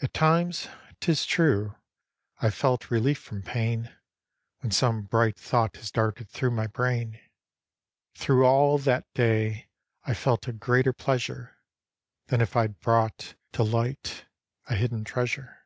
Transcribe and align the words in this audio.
At 0.00 0.14
times, 0.14 0.66
'tis 0.98 1.26
true, 1.26 1.74
I've 2.40 2.54
felt 2.54 2.90
relief 2.90 3.18
from 3.18 3.42
pain 3.42 3.94
When 4.60 4.70
some 4.72 5.02
bright 5.02 5.36
thought 5.38 5.76
has 5.76 5.90
darted 5.90 6.30
through 6.30 6.52
my 6.52 6.66
brain 6.66 7.20
Through 8.14 8.46
all 8.46 8.78
that 8.78 9.04
da)' 9.12 9.66
I've 10.04 10.16
felt 10.16 10.48
a 10.48 10.52
greater 10.54 10.94
pleasure 10.94 11.58
Than 12.28 12.40
if 12.40 12.56
I'd 12.56 12.80
brought 12.80 13.34
to 13.52 13.62
light 13.62 14.24
a 14.70 14.74
hidden 14.74 15.04
treasure. 15.04 15.58